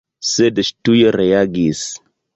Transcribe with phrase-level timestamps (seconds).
[0.27, 1.85] Sed ŝi tuj reagis.